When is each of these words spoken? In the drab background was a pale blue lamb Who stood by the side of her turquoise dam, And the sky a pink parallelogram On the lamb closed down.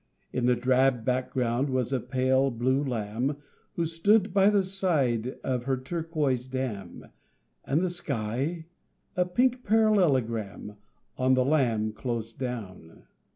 In 0.33 0.47
the 0.47 0.55
drab 0.55 1.05
background 1.05 1.69
was 1.69 1.93
a 1.93 1.99
pale 1.99 2.49
blue 2.49 2.83
lamb 2.83 3.37
Who 3.75 3.85
stood 3.85 4.33
by 4.33 4.49
the 4.49 4.63
side 4.63 5.37
of 5.43 5.65
her 5.65 5.77
turquoise 5.77 6.47
dam, 6.47 7.05
And 7.65 7.81
the 7.81 7.89
sky 7.91 8.65
a 9.15 9.25
pink 9.25 9.63
parallelogram 9.63 10.77
On 11.19 11.35
the 11.35 11.45
lamb 11.45 11.93
closed 11.93 12.39
down. 12.39 13.03